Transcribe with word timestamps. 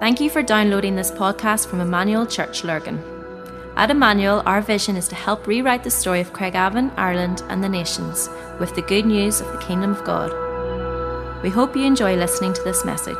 Thank 0.00 0.20
you 0.20 0.30
for 0.30 0.44
downloading 0.44 0.94
this 0.94 1.10
podcast 1.10 1.66
from 1.66 1.80
Emmanuel 1.80 2.24
Church 2.24 2.62
Lurgan. 2.62 3.02
At 3.74 3.90
Emmanuel, 3.90 4.44
our 4.46 4.60
vision 4.60 4.94
is 4.94 5.08
to 5.08 5.16
help 5.16 5.48
rewrite 5.48 5.82
the 5.82 5.90
story 5.90 6.20
of 6.20 6.32
Craigavon, 6.32 6.92
Ireland, 6.96 7.42
and 7.48 7.64
the 7.64 7.68
nations 7.68 8.28
with 8.60 8.76
the 8.76 8.82
good 8.82 9.06
news 9.06 9.40
of 9.40 9.50
the 9.50 9.58
Kingdom 9.58 9.90
of 9.90 10.04
God. 10.04 10.32
We 11.42 11.50
hope 11.50 11.74
you 11.74 11.82
enjoy 11.82 12.14
listening 12.14 12.52
to 12.52 12.62
this 12.62 12.84
message. 12.84 13.16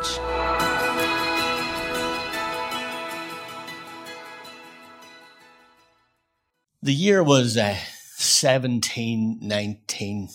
The 6.81 6.93
year 6.93 7.21
was 7.21 7.57
uh, 7.57 7.75
1719. 8.15 10.29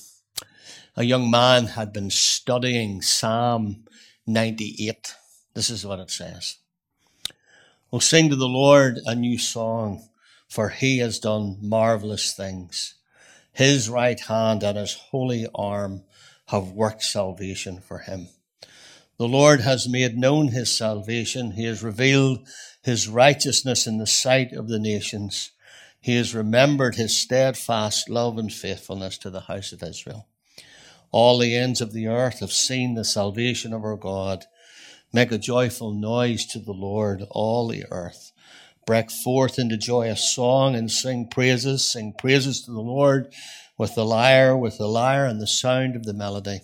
A 0.97 1.05
young 1.05 1.31
man 1.31 1.69
had 1.69 1.95
been 1.95 2.11
studying 2.11 3.01
Psalm 3.01 3.87
98. 4.27 5.15
This 5.55 5.71
is 5.71 5.87
what 5.87 6.01
it 6.01 6.11
says. 6.11 6.57
We'll 7.91 8.01
sing 8.01 8.29
to 8.31 8.37
the 8.37 8.49
Lord 8.49 8.99
a 9.07 9.15
new 9.15 9.39
song, 9.39 10.09
for 10.49 10.69
he 10.69 10.99
has 10.99 11.21
done 11.21 11.59
marvelous 11.61 12.33
things. 12.35 12.95
His 13.53 13.89
right 13.89 14.19
hand 14.19 14.65
and 14.65 14.77
his 14.77 14.95
holy 14.95 15.47
arm 15.55 16.03
have 16.47 16.73
worked 16.73 17.05
salvation 17.05 17.81
for 17.81 18.01
him. 18.01 18.29
The 19.17 19.29
Lord 19.29 19.61
has 19.61 19.89
made 19.89 20.19
known 20.19 20.49
his 20.49 20.71
salvation. 20.71 21.53
He 21.53 21.65
has 21.67 21.85
revealed 21.85 22.49
his 22.83 23.09
righteousness 23.09 23.87
in 23.87 23.99
the 23.99 24.09
sight 24.09 24.53
of 24.53 24.69
the 24.69 24.81
nations. 24.81 25.53
He 26.01 26.17
has 26.17 26.35
remembered 26.35 26.97
his 26.97 27.17
steadfast 27.17 28.11
love 28.11 28.39
and 28.39 28.53
faithfulness 28.53 29.17
to 29.19 29.31
the 29.31 29.43
house 29.43 29.73
of 29.73 29.85
Israel. 29.85 30.27
All 31.13 31.39
the 31.39 31.55
ends 31.55 31.81
of 31.81 31.93
the 31.93 32.09
earth 32.09 32.41
have 32.41 32.53
seen 32.53 32.95
the 32.95 33.05
salvation 33.05 33.73
of 33.73 33.85
our 33.85 33.97
God. 33.97 34.47
Make 35.15 35.31
a 35.31 35.39
joyful 35.39 35.93
noise 35.93 36.45
to 36.47 36.59
the 36.59 36.73
Lord, 36.73 37.23
all 37.31 37.69
the 37.69 37.85
earth. 37.93 38.33
Break 38.85 39.13
forth 39.13 39.61
into 39.61 39.77
joyous 39.77 40.29
song 40.29 40.75
and 40.75 40.91
sing 40.91 41.29
praises. 41.29 41.85
Sing 41.85 42.13
praises 42.19 42.63
to 42.63 42.73
the 42.73 42.81
Lord 42.81 43.33
with 43.79 43.95
the 43.95 44.05
lyre, 44.05 44.57
with 44.57 44.77
the 44.77 44.89
lyre 44.89 45.25
and 45.25 45.41
the 45.41 45.47
sound 45.47 45.95
of 45.95 46.03
the 46.03 46.13
melody 46.13 46.63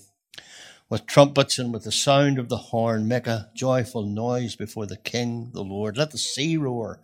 with 0.91 1.06
trumpets 1.06 1.56
and 1.56 1.72
with 1.72 1.84
the 1.84 1.92
sound 1.92 2.36
of 2.36 2.48
the 2.48 2.56
horn, 2.56 3.06
make 3.06 3.28
a 3.28 3.48
joyful 3.55 4.05
noise 4.05 4.56
before 4.56 4.86
the 4.86 4.96
King, 4.96 5.50
the 5.55 5.62
Lord. 5.62 5.96
Let 5.96 6.11
the 6.11 6.19
sea 6.19 6.56
roar 6.56 7.00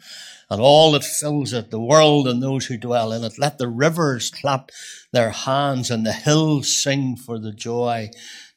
and 0.51 0.61
all 0.61 0.91
that 0.93 1.05
fills 1.05 1.53
it, 1.53 1.71
the 1.71 1.81
world 1.81 2.27
and 2.27 2.43
those 2.43 2.67
who 2.67 2.77
dwell 2.77 3.13
in 3.13 3.23
it. 3.23 3.39
Let 3.39 3.59
the 3.59 3.69
rivers 3.69 4.29
clap 4.29 4.73
their 5.13 5.31
hands 5.31 5.89
and 5.89 6.05
the 6.05 6.13
hills 6.13 6.69
sing 6.77 7.15
for 7.15 7.39
the 7.39 7.53
joy 7.53 8.11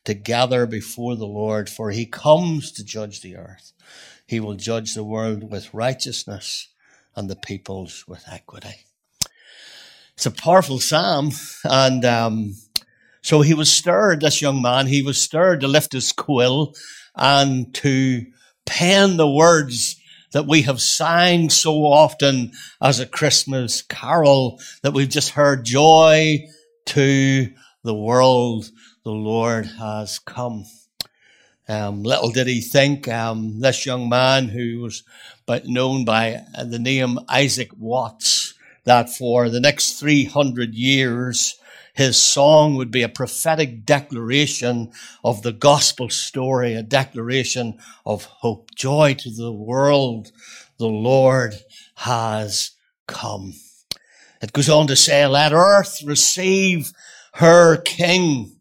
to 0.10 0.16
gather 0.16 0.66
before 0.66 1.16
the 1.16 1.28
Lord, 1.28 1.70
for 1.70 1.92
he 1.92 2.08
comes 2.08 2.72
to 2.72 2.84
judge 2.84 3.22
the 3.22 3.36
earth. 3.36 3.74
He 4.26 4.40
will 4.40 4.56
judge 4.56 4.96
the 4.96 5.04
world 5.04 5.52
with 5.52 5.72
righteousness 5.72 6.68
and 7.16 7.30
the 7.30 7.36
peoples 7.36 8.06
with 8.08 8.24
equity. 8.28 8.88
It's 10.16 10.26
a 10.26 10.32
powerful 10.32 10.80
psalm 10.80 11.30
and, 11.64 12.04
um, 12.06 12.56
so 13.22 13.42
he 13.42 13.54
was 13.54 13.72
stirred, 13.72 14.22
this 14.22 14.42
young 14.42 14.64
man, 14.64 14.88
he 14.88 15.04
was 15.04 15.22
stirred 15.22 15.62
to 15.62 15.68
lift 15.68 15.92
his 15.92 16.12
quill 16.12 16.74
and 17.16 17.72
to 17.76 18.26
pen 18.66 19.18
the 19.18 19.30
words 19.30 19.96
that 20.32 20.48
we 20.48 20.64
have 20.64 20.82
sang 20.82 21.52
so 21.52 21.84
often 21.84 22.52
as 22.82 23.00
a 23.00 23.06
Christmas 23.06 23.84
carol 23.84 24.60
that 24.82 24.94
we've 24.94 25.08
just 25.08 25.30
heard 25.30 25.66
joy 25.66 26.40
to 26.88 27.54
the 27.84 27.94
world. 27.96 28.72
The 29.10 29.16
Lord 29.16 29.66
has 29.80 30.20
come. 30.20 30.66
Um, 31.68 32.04
little 32.04 32.30
did 32.30 32.46
he 32.46 32.62
think 32.62 33.08
um, 33.08 33.60
this 33.60 33.84
young 33.84 34.08
man 34.08 34.50
who 34.50 34.82
was 34.82 35.02
but 35.48 35.66
known 35.66 36.06
by 36.06 36.44
the 36.64 36.78
name 36.78 37.18
Isaac 37.28 37.72
Watts 37.76 38.54
that 38.84 39.10
for 39.10 39.50
the 39.50 39.60
next 39.60 40.00
300 40.00 40.76
years 40.76 41.56
his 41.96 42.22
song 42.22 42.76
would 42.76 42.92
be 42.92 43.02
a 43.02 43.10
prophetic 43.10 43.84
declaration 43.84 44.92
of 45.24 45.42
the 45.42 45.54
gospel 45.54 46.10
story, 46.10 46.76
a 46.76 46.84
declaration 46.84 47.80
of 48.06 48.26
hope, 48.26 48.70
joy 48.76 49.16
to 49.16 49.32
the 49.32 49.52
world. 49.52 50.32
The 50.78 50.86
Lord 50.86 51.56
has 51.96 52.74
come. 53.08 53.56
It 54.40 54.54
goes 54.54 54.70
on 54.70 54.86
to 54.86 54.96
say, 54.96 55.26
let 55.26 55.52
earth 55.52 56.04
receive 56.04 56.92
her 57.34 57.78
king. 57.78 58.58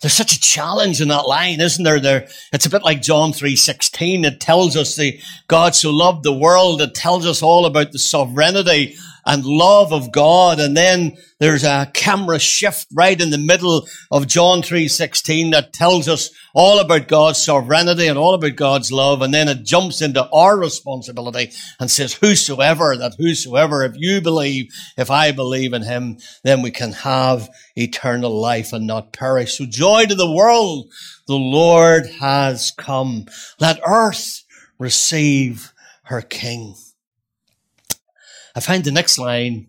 There's 0.00 0.12
such 0.12 0.34
a 0.34 0.40
challenge 0.40 1.00
in 1.00 1.08
that 1.08 1.26
line, 1.26 1.60
isn't 1.60 1.82
there? 1.82 2.00
There, 2.00 2.28
it's 2.52 2.66
a 2.66 2.70
bit 2.70 2.82
like 2.82 3.00
John 3.00 3.32
3.16. 3.32 4.26
It 4.26 4.40
tells 4.40 4.76
us 4.76 4.96
the 4.96 5.18
God 5.48 5.74
so 5.74 5.90
loved 5.90 6.24
the 6.24 6.32
world. 6.32 6.82
It 6.82 6.94
tells 6.94 7.26
us 7.26 7.42
all 7.42 7.64
about 7.64 7.92
the 7.92 7.98
sovereignty 7.98 8.96
and 9.26 9.44
love 9.44 9.92
of 9.92 10.12
God. 10.12 10.60
And 10.60 10.76
then 10.76 11.16
there's 11.38 11.64
a 11.64 11.90
camera 11.92 12.38
shift 12.38 12.86
right 12.92 13.20
in 13.20 13.30
the 13.30 13.38
middle 13.38 13.86
of 14.10 14.26
John 14.26 14.62
3.16 14.62 15.52
that 15.52 15.72
tells 15.72 16.08
us 16.08 16.30
all 16.54 16.78
about 16.78 17.08
God's 17.08 17.42
sovereignty 17.42 18.06
and 18.06 18.18
all 18.18 18.34
about 18.34 18.56
God's 18.56 18.92
love. 18.92 19.22
And 19.22 19.34
then 19.34 19.48
it 19.48 19.64
jumps 19.64 20.00
into 20.00 20.28
our 20.30 20.58
responsibility 20.58 21.52
and 21.80 21.90
says, 21.90 22.14
whosoever, 22.14 22.96
that 22.96 23.14
whosoever, 23.18 23.84
if 23.84 23.94
you 23.96 24.20
believe, 24.20 24.72
if 24.96 25.10
I 25.10 25.32
believe 25.32 25.72
in 25.72 25.82
him, 25.82 26.18
then 26.42 26.62
we 26.62 26.70
can 26.70 26.92
have 26.92 27.50
eternal 27.76 28.40
life 28.40 28.72
and 28.72 28.86
not 28.86 29.12
perish. 29.12 29.58
So 29.58 29.66
joy 29.66 30.06
to 30.06 30.14
the 30.14 30.30
world. 30.30 30.90
The 31.26 31.34
Lord 31.34 32.06
has 32.20 32.70
come. 32.70 33.26
Let 33.58 33.80
earth 33.86 34.44
receive 34.78 35.72
her 36.04 36.20
king. 36.20 36.74
I 38.54 38.60
find 38.60 38.84
the 38.84 38.92
next 38.92 39.18
line 39.18 39.68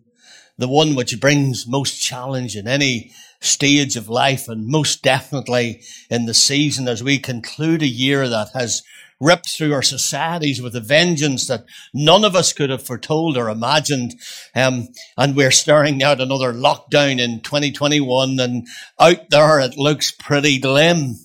the 0.58 0.68
one 0.68 0.96
which 0.96 1.20
brings 1.20 1.68
most 1.68 2.02
challenge 2.02 2.56
in 2.56 2.68
any 2.68 3.12
stage 3.42 3.96
of 3.96 4.08
life 4.08 4.48
and 4.48 4.68
most 4.68 5.04
definitely 5.04 5.82
in 6.10 6.26
the 6.26 6.34
season 6.34 6.88
as 6.88 7.04
we 7.04 7.20
conclude 7.20 7.82
a 7.82 7.88
year 7.88 8.30
that 8.30 8.50
has 8.54 8.82
ripped 9.20 9.50
through 9.50 9.74
our 9.74 9.82
societies 9.82 10.62
with 10.62 10.76
a 10.76 10.82
vengeance 10.82 11.48
that 11.48 11.66
none 11.94 12.24
of 12.26 12.36
us 12.36 12.54
could 12.54 12.70
have 12.70 12.86
foretold 12.86 13.38
or 13.38 13.50
imagined. 13.50 14.14
Um, 14.54 14.90
and 15.18 15.36
we're 15.36 15.52
staring 15.52 16.04
out 16.04 16.20
another 16.20 16.54
lockdown 16.54 17.20
in 17.20 17.42
2021 17.42 18.40
and 18.40 18.68
out 19.00 19.30
there 19.30 19.60
it 19.60 19.78
looks 19.78 20.12
pretty 20.12 20.60
grim. 20.60 21.16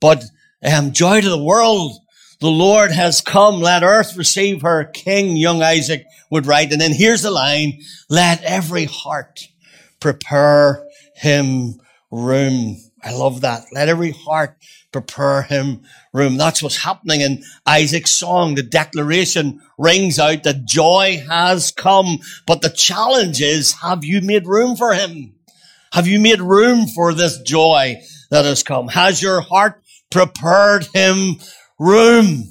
But 0.00 0.24
um, 0.62 0.92
joy 0.92 1.20
to 1.20 1.28
the 1.28 1.42
world. 1.42 1.98
The 2.40 2.50
Lord 2.50 2.90
has 2.90 3.20
come. 3.20 3.60
Let 3.60 3.82
earth 3.82 4.16
receive 4.16 4.62
her 4.62 4.84
king, 4.84 5.36
young 5.36 5.62
Isaac 5.62 6.06
would 6.30 6.46
write. 6.46 6.72
And 6.72 6.80
then 6.80 6.92
here's 6.92 7.22
the 7.22 7.30
line. 7.30 7.82
Let 8.08 8.42
every 8.42 8.86
heart 8.86 9.48
prepare 10.00 10.82
him 11.14 11.80
room. 12.10 12.78
I 13.02 13.12
love 13.12 13.42
that. 13.42 13.66
Let 13.72 13.90
every 13.90 14.12
heart 14.12 14.56
prepare 14.90 15.42
him 15.42 15.82
room. 16.14 16.38
That's 16.38 16.62
what's 16.62 16.82
happening 16.82 17.20
in 17.20 17.42
Isaac's 17.66 18.10
song. 18.10 18.54
The 18.54 18.62
declaration 18.62 19.60
rings 19.78 20.18
out 20.18 20.42
that 20.44 20.64
joy 20.64 21.22
has 21.28 21.70
come. 21.70 22.20
But 22.46 22.62
the 22.62 22.70
challenge 22.70 23.42
is, 23.42 23.72
have 23.82 24.02
you 24.04 24.22
made 24.22 24.46
room 24.46 24.76
for 24.76 24.94
him? 24.94 25.34
Have 25.92 26.06
you 26.06 26.18
made 26.18 26.40
room 26.40 26.86
for 26.86 27.12
this 27.12 27.38
joy 27.42 28.00
that 28.30 28.46
has 28.46 28.62
come? 28.62 28.88
Has 28.88 29.22
your 29.22 29.42
heart 29.42 29.82
prepared 30.10 30.86
him 30.94 31.36
room. 31.80 32.50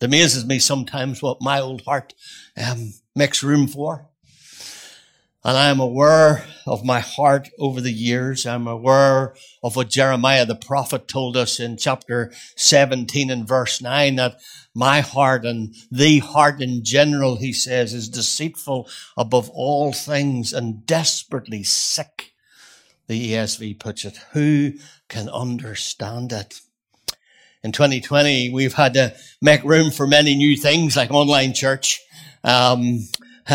It 0.00 0.04
amazes 0.04 0.46
me 0.46 0.60
sometimes 0.60 1.20
what 1.20 1.42
my 1.42 1.60
old 1.60 1.82
heart 1.82 2.14
um, 2.56 2.94
makes 3.16 3.42
room 3.42 3.66
for. 3.66 4.08
And 5.44 5.58
I 5.58 5.68
am 5.68 5.80
aware 5.80 6.46
of 6.64 6.84
my 6.84 7.00
heart 7.00 7.50
over 7.58 7.80
the 7.80 7.92
years. 7.92 8.46
I'm 8.46 8.66
aware 8.66 9.34
of 9.62 9.76
what 9.76 9.90
Jeremiah 9.90 10.46
the 10.46 10.54
prophet 10.54 11.08
told 11.08 11.36
us 11.36 11.58
in 11.58 11.76
chapter 11.76 12.32
17 12.56 13.30
and 13.30 13.46
verse 13.46 13.82
9 13.82 14.16
that 14.16 14.40
my 14.74 15.00
heart 15.00 15.44
and 15.44 15.74
the 15.90 16.20
heart 16.20 16.62
in 16.62 16.84
general, 16.84 17.36
he 17.36 17.52
says, 17.52 17.92
is 17.92 18.08
deceitful 18.08 18.88
above 19.16 19.50
all 19.50 19.92
things 19.92 20.52
and 20.52 20.86
desperately 20.86 21.64
sick. 21.64 22.32
The 23.08 23.32
ESV 23.32 23.80
puts 23.80 24.04
it. 24.04 24.16
Who 24.32 24.74
can 25.08 25.28
understand 25.28 26.32
it? 26.32 26.60
In 27.64 27.72
2020, 27.72 28.50
we've 28.50 28.74
had 28.74 28.92
to 28.92 29.14
make 29.40 29.64
room 29.64 29.90
for 29.90 30.06
many 30.06 30.34
new 30.34 30.54
things 30.54 30.96
like 30.96 31.10
online 31.10 31.54
church, 31.54 31.98
um, 32.44 33.00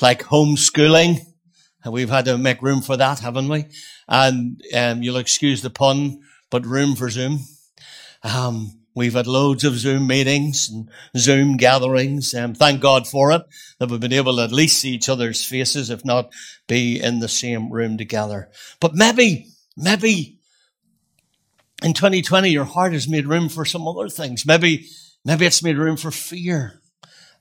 like 0.00 0.22
homeschooling. 0.22 1.18
We've 1.84 2.08
had 2.08 2.26
to 2.26 2.38
make 2.38 2.62
room 2.62 2.80
for 2.80 2.96
that, 2.96 3.18
haven't 3.18 3.48
we? 3.48 3.66
And 4.08 4.62
um, 4.72 5.02
you'll 5.02 5.16
excuse 5.16 5.62
the 5.62 5.68
pun, 5.68 6.20
but 6.48 6.64
room 6.64 6.94
for 6.94 7.10
Zoom. 7.10 7.40
Um, 8.22 8.78
we've 8.94 9.14
had 9.14 9.26
loads 9.26 9.64
of 9.64 9.74
Zoom 9.74 10.06
meetings 10.06 10.70
and 10.70 10.88
Zoom 11.16 11.56
gatherings. 11.56 12.34
and 12.34 12.56
thank 12.56 12.80
God 12.80 13.08
for 13.08 13.32
it, 13.32 13.42
that 13.80 13.90
we've 13.90 13.98
been 13.98 14.12
able 14.12 14.36
to 14.36 14.44
at 14.44 14.52
least 14.52 14.80
see 14.80 14.90
each 14.90 15.08
other's 15.08 15.44
faces, 15.44 15.90
if 15.90 16.04
not 16.04 16.32
be 16.68 17.02
in 17.02 17.18
the 17.18 17.28
same 17.28 17.72
room 17.72 17.98
together. 17.98 18.48
But 18.78 18.94
maybe, 18.94 19.48
maybe 19.76 20.38
in 21.84 21.92
2020, 21.92 22.48
your 22.48 22.64
heart 22.64 22.94
has 22.94 23.06
made 23.06 23.26
room 23.26 23.50
for 23.50 23.66
some 23.66 23.86
other 23.86 24.08
things. 24.08 24.46
Maybe, 24.46 24.86
maybe 25.24 25.44
it's 25.44 25.62
made 25.62 25.76
room 25.76 25.98
for 25.98 26.10
fear 26.10 26.80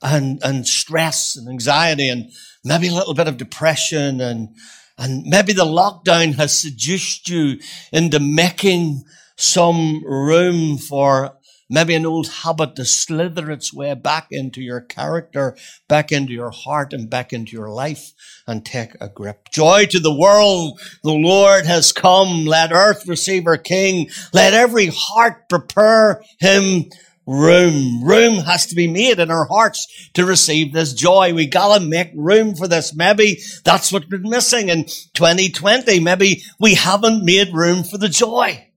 and, 0.02 0.42
and 0.44 0.68
stress 0.68 1.38
and 1.38 1.48
anxiety 1.48 2.10
and 2.10 2.30
maybe 2.64 2.90
a 2.90 2.94
little 2.94 3.14
bit 3.14 3.30
of 3.30 3.38
depression 3.38 4.20
and, 4.20 4.50
and 4.98 5.24
maybe 5.24 5.54
the 5.54 5.66
lockdown 5.66 6.36
has 6.36 6.60
seduced 6.60 7.30
you 7.30 7.58
into 7.94 8.20
making 8.20 9.04
some 9.38 10.04
room 10.04 10.78
for 10.78 11.38
maybe 11.74 11.96
an 11.96 12.06
old 12.06 12.28
habit 12.28 12.76
to 12.76 12.86
slither 12.86 13.50
its 13.50 13.74
way 13.74 13.96
back 13.96 14.28
into 14.30 14.62
your 14.62 14.80
character, 14.80 15.58
back 15.88 16.12
into 16.12 16.32
your 16.32 16.52
heart, 16.52 16.94
and 16.94 17.10
back 17.10 17.34
into 17.34 17.52
your 17.52 17.70
life 17.70 18.12
and 18.46 18.64
take 18.64 18.92
a 19.02 19.10
grip. 19.10 19.50
Joy 19.52 19.88
to 19.88 20.00
the 20.00 20.14
world. 20.14 20.80
The 21.04 21.12
Lord 21.12 21.66
has 21.66 21.92
come. 21.92 22.46
Let 22.46 22.72
earth 22.72 23.08
receive 23.08 23.46
her 23.46 23.58
King. 23.58 24.10
Let 24.34 24.54
every 24.54 24.92
heart 24.94 25.50
prepare 25.50 26.22
him 26.40 26.92
room. 27.26 28.04
Room 28.04 28.36
has 28.44 28.68
to 28.68 28.76
be 28.76 28.88
made 28.88 29.20
in 29.20 29.32
our 29.32 29.46
hearts 29.46 30.12
to 30.14 30.26
receive 30.26 30.74
this 30.74 30.94
joy. 30.94 31.34
We 31.34 31.48
gotta 31.48 31.84
make 31.84 32.12
room 32.14 32.54
for 32.54 32.68
this. 32.68 32.94
Maybe 32.94 33.40
that's 33.64 33.92
what 33.92 34.04
we're 34.12 34.20
missing 34.20 34.70
in 34.70 34.86
2020. 35.16 36.00
Maybe 36.02 36.44
we 36.60 36.76
haven't 36.76 37.26
made 37.26 37.52
room 37.52 37.84
for 37.84 37.98
the 37.98 38.10
joy. 38.10 38.68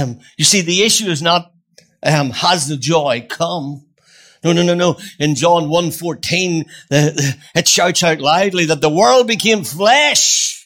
Um, 0.00 0.20
you 0.36 0.44
see, 0.44 0.60
the 0.62 0.82
issue 0.82 1.06
is 1.06 1.22
not 1.22 1.52
um, 2.02 2.30
has 2.30 2.68
the 2.68 2.76
joy 2.76 3.26
come? 3.28 3.84
No, 4.44 4.52
no, 4.52 4.62
no, 4.62 4.74
no. 4.74 4.96
In 5.18 5.34
John 5.34 5.64
1.14, 5.64 6.64
it 7.54 7.68
shouts 7.68 8.02
out 8.02 8.20
loudly 8.20 8.66
that 8.66 8.80
the 8.80 8.90
world 8.90 9.26
became 9.26 9.64
flesh 9.64 10.58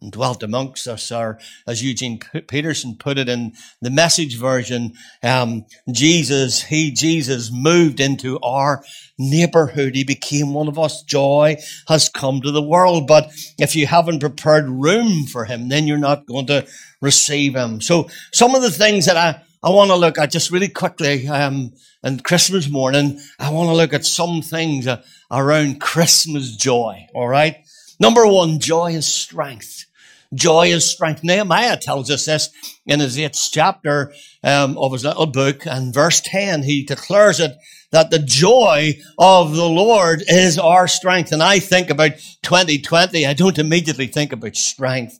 and 0.00 0.12
dwelt 0.12 0.42
amongst 0.42 0.86
us, 0.86 1.10
or 1.10 1.38
as 1.66 1.82
Eugene 1.82 2.20
Peterson 2.48 2.96
put 2.98 3.16
it 3.16 3.28
in 3.28 3.54
the 3.80 3.90
message 3.90 4.38
version, 4.38 4.92
um, 5.22 5.64
Jesus, 5.90 6.62
he, 6.62 6.90
Jesus 6.90 7.50
moved 7.50 7.98
into 7.98 8.38
our 8.40 8.84
neighborhood. 9.18 9.94
He 9.94 10.04
became 10.04 10.52
one 10.52 10.68
of 10.68 10.78
us. 10.78 11.02
Joy 11.02 11.56
has 11.88 12.10
come 12.10 12.42
to 12.42 12.50
the 12.50 12.62
world. 12.62 13.06
But 13.06 13.30
if 13.58 13.74
you 13.74 13.86
haven't 13.86 14.20
prepared 14.20 14.68
room 14.68 15.24
for 15.24 15.46
him, 15.46 15.68
then 15.70 15.86
you're 15.86 15.96
not 15.96 16.26
going 16.26 16.46
to 16.48 16.66
receive 17.00 17.56
him. 17.56 17.80
So 17.80 18.08
some 18.32 18.54
of 18.54 18.60
the 18.60 18.70
things 18.70 19.06
that 19.06 19.16
I, 19.16 19.42
I 19.66 19.70
want 19.70 19.90
to 19.90 19.96
look 19.96 20.16
at 20.16 20.30
just 20.30 20.52
really 20.52 20.68
quickly, 20.68 21.26
um, 21.26 21.72
and 22.00 22.22
Christmas 22.22 22.70
morning, 22.70 23.18
I 23.40 23.50
want 23.50 23.68
to 23.68 23.74
look 23.74 23.92
at 23.92 24.04
some 24.04 24.40
things 24.40 24.86
uh, 24.86 25.02
around 25.28 25.80
Christmas 25.80 26.54
joy. 26.54 27.08
All 27.12 27.26
right. 27.26 27.56
Number 27.98 28.24
one, 28.28 28.60
joy 28.60 28.92
is 28.92 29.12
strength. 29.12 29.86
Joy 30.32 30.68
is 30.68 30.88
strength. 30.88 31.24
Nehemiah 31.24 31.78
tells 31.78 32.12
us 32.12 32.26
this 32.26 32.48
in 32.86 33.00
his 33.00 33.18
eighth 33.18 33.48
chapter 33.50 34.12
um, 34.44 34.78
of 34.78 34.92
his 34.92 35.04
little 35.04 35.26
book, 35.26 35.66
and 35.66 35.92
verse 35.92 36.20
ten, 36.20 36.62
he 36.62 36.84
declares 36.84 37.40
it 37.40 37.56
that 37.90 38.12
the 38.12 38.20
joy 38.20 38.92
of 39.18 39.56
the 39.56 39.68
Lord 39.68 40.22
is 40.28 40.58
our 40.58 40.86
strength. 40.86 41.32
And 41.32 41.42
I 41.42 41.58
think 41.58 41.90
about 41.90 42.12
2020. 42.42 43.26
I 43.26 43.32
don't 43.32 43.58
immediately 43.58 44.06
think 44.06 44.32
about 44.32 44.54
strength. 44.54 45.18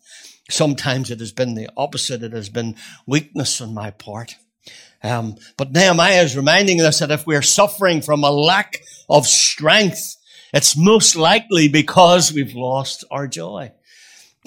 Sometimes 0.48 1.10
it 1.10 1.20
has 1.20 1.32
been 1.32 1.54
the 1.54 1.68
opposite. 1.76 2.22
It 2.22 2.32
has 2.32 2.48
been 2.48 2.76
weakness 3.06 3.60
on 3.60 3.74
my 3.74 3.90
part. 3.90 4.36
Um, 5.02 5.36
but 5.56 5.72
Nehemiah 5.72 6.22
is 6.22 6.36
reminding 6.36 6.80
us 6.80 7.00
that 7.00 7.10
if 7.10 7.26
we're 7.26 7.42
suffering 7.42 8.00
from 8.00 8.24
a 8.24 8.30
lack 8.30 8.82
of 9.08 9.26
strength, 9.26 10.16
it's 10.52 10.76
most 10.76 11.16
likely 11.16 11.68
because 11.68 12.32
we've 12.32 12.54
lost 12.54 13.04
our 13.10 13.26
joy. 13.26 13.72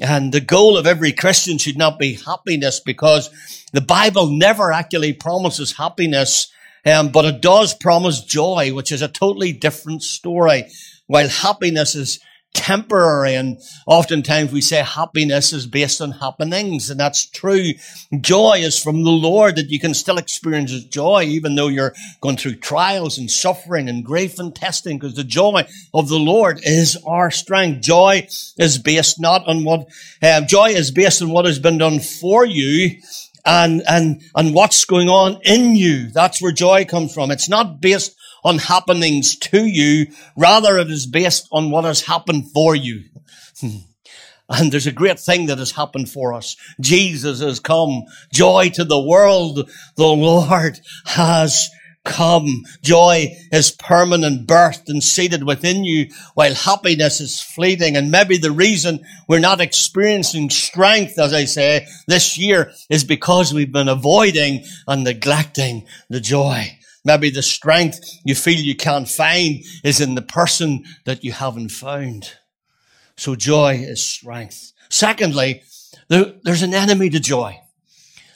And 0.01 0.31
the 0.31 0.41
goal 0.41 0.77
of 0.77 0.87
every 0.87 1.11
Christian 1.11 1.57
should 1.57 1.77
not 1.77 1.99
be 1.99 2.13
happiness 2.13 2.79
because 2.79 3.29
the 3.73 3.81
Bible 3.81 4.27
never 4.27 4.71
actually 4.71 5.13
promises 5.13 5.77
happiness, 5.77 6.51
um, 6.85 7.09
but 7.09 7.25
it 7.25 7.41
does 7.41 7.73
promise 7.73 8.21
joy, 8.23 8.73
which 8.73 8.91
is 8.91 9.01
a 9.01 9.09
totally 9.09 9.51
different 9.51 10.01
story. 10.01 10.65
While 11.07 11.27
happiness 11.27 11.95
is 11.95 12.19
temporary 12.53 13.35
and 13.35 13.59
oftentimes 13.85 14.51
we 14.51 14.61
say 14.61 14.83
happiness 14.83 15.53
is 15.53 15.67
based 15.67 16.01
on 16.01 16.11
happenings 16.11 16.89
and 16.89 16.99
that's 16.99 17.25
true. 17.25 17.71
Joy 18.19 18.59
is 18.59 18.81
from 18.81 19.03
the 19.03 19.11
Lord 19.11 19.55
that 19.55 19.69
you 19.69 19.79
can 19.79 19.93
still 19.93 20.17
experience 20.17 20.71
joy 20.85 21.23
even 21.23 21.55
though 21.55 21.67
you're 21.67 21.93
going 22.21 22.37
through 22.37 22.55
trials 22.55 23.17
and 23.17 23.29
suffering 23.29 23.87
and 23.87 24.03
grief 24.03 24.39
and 24.39 24.55
testing 24.55 24.97
because 24.97 25.15
the 25.15 25.23
joy 25.23 25.67
of 25.93 26.09
the 26.09 26.19
Lord 26.19 26.59
is 26.63 26.97
our 27.05 27.31
strength. 27.31 27.81
Joy 27.81 28.27
is 28.57 28.77
based 28.77 29.19
not 29.19 29.47
on 29.47 29.63
what, 29.63 29.87
uh, 30.21 30.41
joy 30.41 30.69
is 30.69 30.91
based 30.91 31.21
on 31.21 31.29
what 31.29 31.45
has 31.45 31.59
been 31.59 31.77
done 31.77 31.99
for 31.99 32.45
you 32.45 32.99
and, 33.45 33.81
and, 33.87 34.21
and 34.35 34.53
what's 34.53 34.85
going 34.85 35.09
on 35.09 35.39
in 35.43 35.75
you. 35.75 36.09
That's 36.09 36.41
where 36.41 36.51
joy 36.51 36.85
comes 36.85 37.13
from. 37.13 37.31
It's 37.31 37.49
not 37.49 37.79
based 37.79 38.15
on 38.43 38.57
happenings 38.57 39.35
to 39.37 39.65
you. 39.65 40.07
Rather, 40.35 40.77
it 40.77 40.89
is 40.89 41.05
based 41.05 41.47
on 41.51 41.71
what 41.71 41.83
has 41.83 42.01
happened 42.01 42.51
for 42.51 42.75
you. 42.75 43.03
And 44.51 44.71
there's 44.71 44.87
a 44.87 44.91
great 44.91 45.19
thing 45.19 45.45
that 45.45 45.59
has 45.59 45.69
happened 45.71 46.09
for 46.09 46.33
us. 46.33 46.57
Jesus 46.81 47.39
has 47.39 47.59
come. 47.59 48.05
Joy 48.33 48.69
to 48.69 48.83
the 48.83 48.99
world. 48.99 49.69
The 49.95 50.07
Lord 50.07 50.79
has 51.05 51.69
come. 52.03 52.63
Joy 52.81 53.37
is 53.51 53.71
permanent, 53.71 54.47
birthed 54.47 54.89
and 54.89 55.03
seated 55.03 55.43
within 55.43 55.83
you, 55.83 56.09
while 56.33 56.53
happiness 56.53 57.21
is 57.21 57.41
fleeting. 57.41 57.95
And 57.95 58.09
maybe 58.09 58.37
the 58.37 58.51
reason 58.51 59.05
we're 59.27 59.39
not 59.39 59.61
experiencing 59.61 60.49
strength, 60.49 61.19
as 61.19 61.33
I 61.33 61.45
say, 61.45 61.85
this 62.07 62.37
year 62.37 62.71
is 62.89 63.03
because 63.03 63.53
we've 63.53 63.71
been 63.71 63.87
avoiding 63.87 64.65
and 64.87 65.03
neglecting 65.03 65.85
the 66.09 66.19
joy. 66.19 66.78
Maybe 67.05 67.29
the 67.29 67.41
strength 67.41 67.99
you 68.25 68.35
feel 68.35 68.59
you 68.59 68.75
can't 68.75 69.07
find 69.07 69.63
is 69.83 70.01
in 70.01 70.15
the 70.15 70.21
person 70.21 70.83
that 71.05 71.23
you 71.23 71.31
haven't 71.31 71.69
found. 71.69 72.33
So 73.15 73.35
joy 73.35 73.75
is 73.75 74.05
strength. 74.05 74.73
Secondly, 74.89 75.63
there's 76.07 76.63
an 76.63 76.73
enemy 76.73 77.09
to 77.09 77.19
joy. 77.19 77.59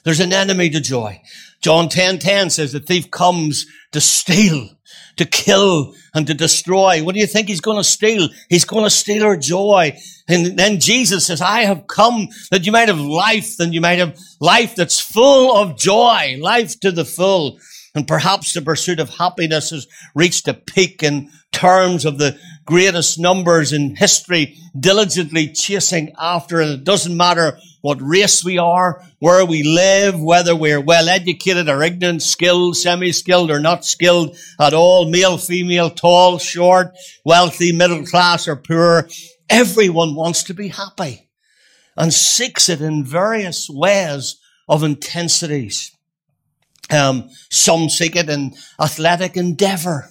There's 0.03 0.19
an 0.19 0.33
enemy 0.33 0.69
to 0.69 0.81
joy. 0.81 1.21
John 1.61 1.87
10, 1.87 2.19
10 2.19 2.49
says 2.49 2.73
the 2.73 2.81
thief 2.81 3.09
comes 3.09 3.65
to 3.93 4.01
steal, 4.01 4.69
to 5.15 5.25
kill, 5.25 5.93
and 6.13 6.27
to 6.27 6.33
destroy. 6.33 7.01
What 7.01 7.15
do 7.15 7.21
you 7.21 7.27
think 7.27 7.47
he's 7.47 7.61
going 7.61 7.77
to 7.77 7.83
steal? 7.85 8.27
He's 8.49 8.65
going 8.65 8.83
to 8.83 8.89
steal 8.89 9.23
our 9.23 9.37
joy. 9.37 9.97
And 10.27 10.59
then 10.59 10.81
Jesus 10.81 11.25
says, 11.25 11.41
I 11.41 11.61
have 11.61 11.87
come 11.87 12.27
that 12.51 12.65
you 12.65 12.73
might 12.73 12.89
have 12.89 12.99
life, 12.99 13.59
and 13.59 13.73
you 13.73 13.79
might 13.79 13.99
have 13.99 14.17
life 14.41 14.75
that's 14.75 14.99
full 14.99 15.55
of 15.55 15.77
joy, 15.77 16.37
life 16.41 16.79
to 16.81 16.91
the 16.91 17.05
full. 17.05 17.59
And 17.95 18.07
perhaps 18.07 18.53
the 18.53 18.61
pursuit 18.61 18.99
of 18.99 19.17
happiness 19.17 19.69
has 19.69 19.87
reached 20.15 20.47
a 20.47 20.53
peak 20.55 21.03
in 21.03 21.29
terms 21.51 22.05
of 22.05 22.17
the 22.17 22.39
greatest 22.65 23.19
numbers 23.19 23.71
in 23.71 23.95
history 23.95 24.57
diligently 24.77 25.49
chasing 25.49 26.11
after 26.17 26.59
it. 26.59 26.69
It 26.69 26.83
doesn't 26.83 27.15
matter 27.15 27.59
what 27.81 28.01
race 28.01 28.43
we 28.43 28.57
are, 28.57 29.03
where 29.19 29.45
we 29.45 29.61
live, 29.61 30.19
whether 30.19 30.55
we're 30.55 30.81
well 30.81 31.07
educated 31.07 31.69
or 31.69 31.83
ignorant, 31.83 32.23
skilled, 32.23 32.77
semi-skilled 32.77 33.51
or 33.51 33.59
not 33.59 33.85
skilled 33.85 34.35
at 34.59 34.73
all, 34.73 35.07
male, 35.09 35.37
female, 35.37 35.91
tall, 35.91 36.39
short, 36.39 36.95
wealthy, 37.23 37.71
middle 37.71 38.05
class 38.05 38.47
or 38.47 38.55
poor. 38.55 39.07
Everyone 39.49 40.15
wants 40.15 40.43
to 40.43 40.55
be 40.55 40.69
happy 40.69 41.29
and 41.95 42.11
seeks 42.11 42.69
it 42.69 42.81
in 42.81 43.05
various 43.05 43.69
ways 43.69 44.39
of 44.67 44.81
intensities. 44.81 45.92
Um, 46.89 47.29
some 47.49 47.89
seek 47.89 48.15
it 48.15 48.29
in 48.29 48.55
athletic 48.79 49.37
endeavor. 49.37 50.09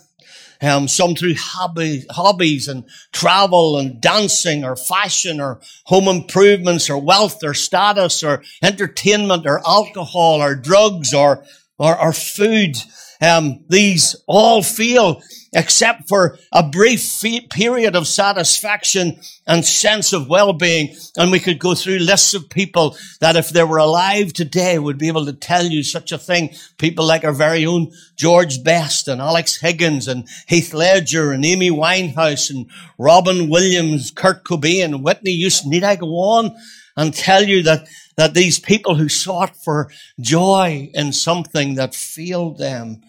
Um, 0.60 0.86
some 0.86 1.16
through 1.16 1.34
hobby, 1.34 2.04
hobbies 2.08 2.68
and 2.68 2.84
travel 3.10 3.78
and 3.78 4.00
dancing 4.00 4.64
or 4.64 4.76
fashion 4.76 5.40
or 5.40 5.60
home 5.86 6.06
improvements 6.06 6.88
or 6.88 6.98
wealth 6.98 7.42
or 7.42 7.52
status 7.52 8.22
or 8.22 8.44
entertainment 8.62 9.44
or 9.44 9.60
alcohol 9.66 10.40
or 10.40 10.54
drugs 10.54 11.12
or, 11.12 11.44
or, 11.78 11.98
or 11.98 12.12
food. 12.12 12.76
Um, 13.20 13.64
these 13.68 14.16
all 14.26 14.62
fail 14.62 15.22
except 15.52 16.08
for 16.08 16.38
a 16.50 16.62
brief 16.62 17.22
period 17.50 17.94
of 17.94 18.08
satisfaction 18.08 19.20
and 19.46 19.64
sense 19.64 20.12
of 20.12 20.28
well-being. 20.28 20.96
And 21.16 21.30
we 21.30 21.38
could 21.38 21.58
go 21.58 21.74
through 21.74 21.98
lists 21.98 22.34
of 22.34 22.48
people 22.48 22.96
that 23.20 23.36
if 23.36 23.50
they 23.50 23.62
were 23.62 23.76
alive 23.76 24.32
today 24.32 24.78
would 24.78 24.98
be 24.98 25.08
able 25.08 25.26
to 25.26 25.32
tell 25.32 25.64
you 25.64 25.82
such 25.82 26.10
a 26.10 26.18
thing. 26.18 26.54
People 26.78 27.04
like 27.04 27.22
our 27.22 27.32
very 27.32 27.66
own 27.66 27.92
George 28.16 28.64
Best 28.64 29.08
and 29.08 29.20
Alex 29.20 29.60
Higgins 29.60 30.08
and 30.08 30.26
Heath 30.48 30.72
Ledger 30.72 31.32
and 31.32 31.44
Amy 31.44 31.70
Winehouse 31.70 32.50
and 32.50 32.70
Robin 32.98 33.50
Williams, 33.50 34.10
Kurt 34.10 34.44
Cobain, 34.44 34.86
and 34.86 35.04
Whitney 35.04 35.32
Houston. 35.32 35.70
Need 35.70 35.84
I 35.84 35.96
go 35.96 36.08
on 36.08 36.56
and 36.96 37.14
tell 37.14 37.42
you 37.42 37.62
that 37.62 37.88
that 38.16 38.34
these 38.34 38.58
people 38.58 38.96
who 38.96 39.08
sought 39.08 39.56
for 39.56 39.90
joy 40.20 40.90
in 40.94 41.12
something 41.12 41.74
that 41.76 41.94
failed 41.94 42.58
them. 42.58 43.02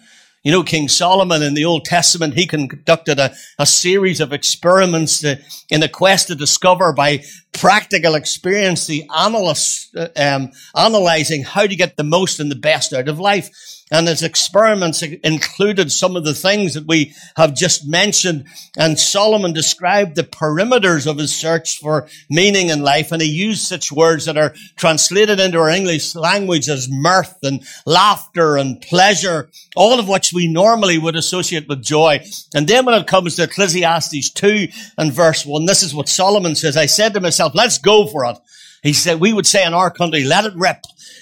You 0.44 0.52
know, 0.52 0.64
King 0.64 0.90
Solomon 0.90 1.42
in 1.42 1.54
the 1.54 1.66
Old 1.66 1.86
Testament, 1.86 2.34
he 2.34 2.46
conducted 2.46 3.18
a, 3.20 3.34
a 3.58 3.66
series 3.66 4.20
of 4.20 4.34
experiments 4.34 5.22
to, 5.22 5.40
in 5.70 5.84
a 5.84 5.88
quest 5.88 6.28
to 6.28 6.36
discover 6.36 6.92
by 6.92 7.24
practical 7.54 8.16
experience, 8.16 8.88
the 8.88 9.08
analyst, 9.16 9.96
uh, 9.96 10.10
um, 10.16 10.52
analyzing 10.76 11.44
how 11.44 11.66
to 11.66 11.76
get 11.76 11.96
the 11.96 12.04
most 12.04 12.40
and 12.40 12.52
the 12.52 12.56
best 12.56 12.94
out 12.94 13.08
of 13.08 13.20
life. 13.20 13.50
And 13.92 14.08
his 14.08 14.24
experiments 14.24 15.04
included 15.04 15.92
some 15.92 16.16
of 16.16 16.26
the 16.26 16.34
things 16.34 16.74
that 16.74 16.88
we 16.88 17.14
have 17.36 17.54
just 17.54 17.88
mentioned. 17.88 18.46
And 18.76 18.98
Solomon 18.98 19.54
described 19.54 20.16
the 20.16 20.24
perimeters 20.24 21.06
of 21.06 21.20
his 21.20 21.36
search 21.36 21.78
for 21.78 22.08
meaning 22.28 22.70
in 22.70 22.82
life. 22.82 23.12
And 23.12 23.22
he 23.22 23.30
used 23.30 23.62
such 23.62 23.92
words 23.92 24.26
that 24.26 24.38
are 24.38 24.56
translated 24.78 25.40
into 25.40 25.60
our 25.60 25.70
English 25.70 26.16
language 26.16 26.70
as 26.70 26.90
mirth 26.90 27.38
and 27.44 27.64
laughter 27.86 28.58
and 28.58 28.82
pleasure, 28.82 29.52
all 29.76 30.00
of 30.00 30.10
which 30.10 30.34
we 30.34 30.52
normally 30.52 30.98
would 30.98 31.16
associate 31.16 31.68
with 31.68 31.84
joy. 31.84 32.20
And 32.56 32.68
then 32.68 32.86
when 32.86 33.00
it 33.00 33.06
comes 33.06 33.36
to 33.36 33.44
Ecclesiastes 33.44 34.32
2 34.32 34.70
and 34.98 35.14
verse 35.14 35.46
1, 35.46 35.66
this 35.66 35.84
is 35.84 35.94
what 35.94 36.10
Solomon 36.10 36.56
says. 36.56 36.78
I 36.78 36.88
said 36.88 37.14
to 37.14 37.22
myself, 37.22 37.43
let's 37.54 37.78
go 37.78 38.08
for 38.08 38.26
it. 38.26 38.38
He 38.82 38.94
said, 38.94 39.20
we 39.20 39.34
would 39.34 39.48
say 39.48 39.66
in 39.66 39.74
our 39.74 39.90
country, 39.90 40.24
let 40.24 40.46
it 40.46 40.54
rip. 40.56 40.82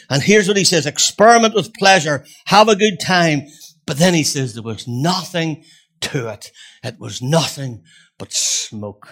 And 0.09 0.21
here's 0.21 0.47
what 0.47 0.57
he 0.57 0.63
says, 0.63 0.85
experiment 0.85 1.53
with 1.53 1.73
pleasure, 1.73 2.25
have 2.45 2.67
a 2.67 2.75
good 2.75 2.99
time. 2.99 3.47
But 3.85 3.97
then 3.97 4.13
he 4.13 4.23
says 4.23 4.53
there 4.53 4.63
was 4.63 4.87
nothing 4.87 5.63
to 6.01 6.27
it. 6.29 6.51
It 6.83 6.99
was 6.99 7.21
nothing 7.21 7.83
but 8.17 8.33
smoke. 8.33 9.07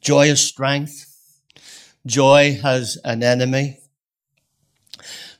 Joy 0.00 0.28
is 0.28 0.40
strength. 0.40 1.06
Joy 2.06 2.58
has 2.62 2.98
an 3.04 3.22
enemy. 3.22 3.78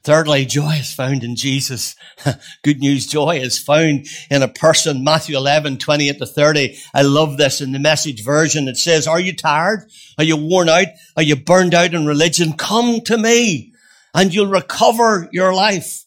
Thirdly, 0.03 0.47
joy 0.47 0.77
is 0.77 0.95
found 0.95 1.23
in 1.23 1.37
Jesus. 1.37 1.95
Good 2.63 2.81
news, 2.81 3.07
joy 3.07 3.39
is 3.39 3.59
found 3.59 4.07
in 4.31 4.43
a 4.43 4.49
person. 4.49 5.05
Matthew 5.05 5.37
11, 5.37 5.77
28 5.77 6.19
to 6.19 6.27
30. 6.27 6.79
I 6.95 7.03
love 7.03 7.37
this 7.37 7.61
in 7.61 7.73
the 7.73 7.79
message 7.79 8.25
version. 8.25 8.67
It 8.67 8.79
says, 8.79 9.07
are 9.07 9.21
you 9.21 9.37
tired? 9.37 9.91
Are 10.17 10.25
you 10.25 10.39
worn 10.39 10.71
out? 10.71 10.87
Are 11.19 11.23
you 11.23 11.37
burned 11.37 11.75
out 11.75 11.93
in 11.93 12.07
religion? 12.07 12.55
Come 12.55 13.03
to 13.03 13.19
me 13.19 13.75
and 14.15 14.33
you'll 14.33 14.47
recover 14.47 15.29
your 15.33 15.53
life. 15.53 16.05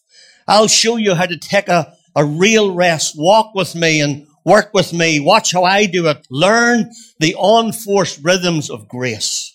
I'll 0.48 0.66
show 0.66 0.96
you 0.96 1.14
how 1.14 1.26
to 1.26 1.38
take 1.38 1.68
a, 1.68 1.94
a 2.16 2.24
real 2.24 2.74
rest. 2.74 3.14
Walk 3.16 3.54
with 3.54 3.76
me 3.76 4.00
and 4.00 4.26
work 4.44 4.74
with 4.74 4.92
me. 4.92 5.20
Watch 5.20 5.52
how 5.52 5.62
I 5.62 5.86
do 5.86 6.08
it. 6.08 6.26
Learn 6.30 6.90
the 7.20 7.36
unforced 7.38 8.24
rhythms 8.24 8.70
of 8.70 8.88
grace. 8.88 9.53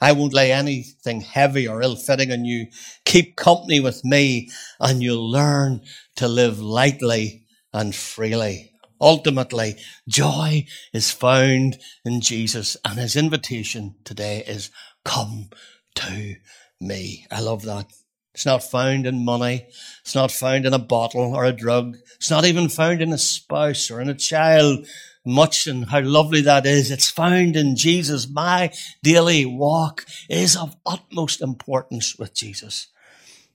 I 0.00 0.12
won't 0.12 0.32
lay 0.32 0.52
anything 0.52 1.20
heavy 1.20 1.68
or 1.68 1.82
ill-fitting 1.82 2.32
on 2.32 2.44
you. 2.44 2.66
Keep 3.04 3.36
company 3.36 3.80
with 3.80 4.04
me 4.04 4.50
and 4.78 5.02
you'll 5.02 5.30
learn 5.30 5.82
to 6.16 6.28
live 6.28 6.60
lightly 6.60 7.44
and 7.72 7.94
freely. 7.94 8.72
Ultimately, 9.00 9.76
joy 10.08 10.66
is 10.92 11.10
found 11.10 11.78
in 12.04 12.20
Jesus 12.20 12.76
and 12.84 12.98
his 12.98 13.16
invitation 13.16 13.94
today 14.04 14.44
is 14.46 14.70
come 15.04 15.50
to 15.96 16.36
me. 16.80 17.26
I 17.30 17.40
love 17.40 17.62
that. 17.62 17.86
It's 18.34 18.46
not 18.46 18.62
found 18.62 19.06
in 19.06 19.24
money. 19.24 19.66
It's 20.02 20.14
not 20.14 20.30
found 20.30 20.64
in 20.64 20.72
a 20.72 20.78
bottle 20.78 21.34
or 21.34 21.44
a 21.44 21.52
drug. 21.52 21.96
It's 22.16 22.30
not 22.30 22.44
even 22.44 22.68
found 22.68 23.02
in 23.02 23.12
a 23.12 23.18
spouse 23.18 23.90
or 23.90 24.00
in 24.00 24.08
a 24.08 24.14
child 24.14 24.86
much 25.24 25.66
and 25.66 25.86
how 25.86 26.00
lovely 26.00 26.40
that 26.42 26.66
is. 26.66 26.90
It's 26.90 27.10
found 27.10 27.56
in 27.56 27.76
Jesus. 27.76 28.28
My 28.28 28.72
daily 29.02 29.44
walk 29.44 30.04
is 30.28 30.56
of 30.56 30.76
utmost 30.86 31.40
importance 31.40 32.16
with 32.18 32.34
Jesus. 32.34 32.88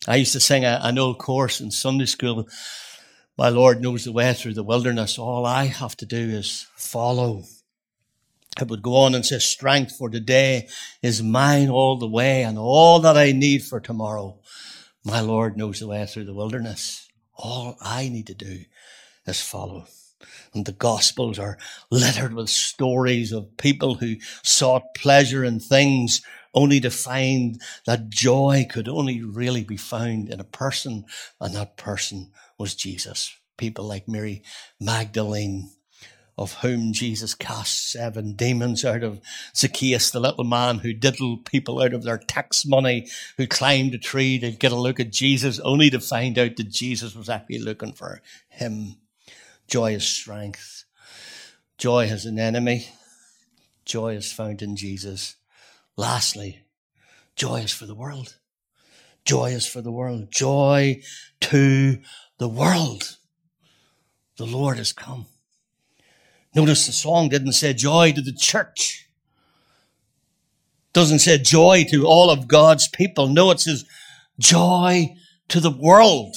I 0.07 0.17
used 0.17 0.33
to 0.33 0.39
sing 0.39 0.63
a, 0.65 0.79
an 0.83 0.99
old 0.99 1.17
chorus 1.17 1.61
in 1.61 1.71
Sunday 1.71 2.05
school. 2.05 2.47
My 3.37 3.49
Lord 3.49 3.81
knows 3.81 4.05
the 4.05 4.11
way 4.11 4.33
through 4.33 4.53
the 4.53 4.63
wilderness. 4.63 5.17
All 5.17 5.45
I 5.45 5.65
have 5.65 5.97
to 5.97 6.05
do 6.05 6.17
is 6.17 6.67
follow. 6.75 7.43
It 8.61 8.69
would 8.69 8.81
go 8.81 8.95
on 8.95 9.15
and 9.15 9.25
say, 9.25 9.39
strength 9.39 9.97
for 9.97 10.09
today 10.09 10.69
is 11.01 11.21
mine 11.21 11.69
all 11.69 11.97
the 11.97 12.07
way 12.07 12.43
and 12.43 12.57
all 12.57 12.99
that 12.99 13.17
I 13.17 13.33
need 13.33 13.63
for 13.63 13.81
tomorrow. 13.81 14.39
My 15.03 15.19
Lord 15.19 15.57
knows 15.57 15.79
the 15.79 15.87
way 15.87 16.05
through 16.05 16.25
the 16.25 16.33
wilderness. 16.33 17.09
All 17.35 17.75
I 17.81 18.07
need 18.07 18.27
to 18.27 18.33
do 18.33 18.61
is 19.25 19.41
follow. 19.41 19.87
And 20.53 20.65
the 20.65 20.71
Gospels 20.71 21.39
are 21.39 21.57
littered 21.89 22.33
with 22.33 22.49
stories 22.49 23.31
of 23.31 23.57
people 23.57 23.95
who 23.95 24.15
sought 24.43 24.95
pleasure 24.95 25.43
in 25.43 25.59
things 25.59 26.21
only 26.53 26.79
to 26.79 26.89
find 26.89 27.61
that 27.85 28.09
joy 28.09 28.65
could 28.69 28.87
only 28.87 29.21
really 29.21 29.63
be 29.63 29.77
found 29.77 30.29
in 30.29 30.39
a 30.39 30.45
person, 30.45 31.05
and 31.39 31.53
that 31.53 31.77
person 31.77 32.31
was 32.57 32.75
Jesus. 32.75 33.37
People 33.57 33.85
like 33.85 34.07
Mary 34.07 34.41
Magdalene, 34.79 35.69
of 36.37 36.53
whom 36.55 36.91
Jesus 36.91 37.33
cast 37.33 37.91
seven 37.91 38.33
demons 38.33 38.83
out 38.83 39.03
of 39.03 39.21
Zacchaeus, 39.55 40.11
the 40.11 40.19
little 40.19 40.43
man 40.43 40.79
who 40.79 40.93
diddled 40.93 41.45
people 41.45 41.81
out 41.81 41.93
of 41.93 42.03
their 42.03 42.17
tax 42.17 42.65
money, 42.65 43.07
who 43.37 43.47
climbed 43.47 43.93
a 43.93 43.97
tree 43.97 44.39
to 44.39 44.51
get 44.51 44.71
a 44.71 44.75
look 44.75 44.99
at 44.99 45.11
Jesus, 45.11 45.59
only 45.59 45.89
to 45.89 45.99
find 45.99 46.37
out 46.37 46.55
that 46.57 46.69
Jesus 46.69 47.15
was 47.15 47.29
actually 47.29 47.59
looking 47.59 47.93
for 47.93 48.21
him. 48.49 48.95
Joy 49.67 49.95
is 49.95 50.07
strength. 50.07 50.85
Joy 51.77 52.07
has 52.07 52.25
an 52.25 52.39
enemy. 52.39 52.87
Joy 53.83 54.15
is 54.15 54.31
found 54.31 54.61
in 54.61 54.75
Jesus. 54.75 55.35
Lastly, 55.97 56.63
joy 57.35 57.61
is 57.61 57.71
for 57.71 57.85
the 57.85 57.95
world. 57.95 58.37
Joy 59.25 59.51
is 59.51 59.65
for 59.65 59.81
the 59.81 59.91
world. 59.91 60.31
Joy 60.31 61.01
to 61.41 61.99
the 62.37 62.49
world. 62.49 63.17
The 64.37 64.45
Lord 64.45 64.77
has 64.77 64.93
come. 64.93 65.25
Notice 66.53 66.85
the 66.85 66.93
song 66.93 67.29
didn't 67.29 67.53
say 67.53 67.73
joy 67.73 68.11
to 68.13 68.21
the 68.21 68.33
church. 68.33 69.09
Doesn't 70.93 71.19
say 71.19 71.37
joy 71.37 71.85
to 71.89 72.05
all 72.05 72.29
of 72.29 72.47
God's 72.47 72.87
people. 72.87 73.27
No, 73.27 73.51
it 73.51 73.59
says 73.59 73.85
joy 74.39 75.15
to 75.49 75.59
the 75.59 75.71
world. 75.71 76.35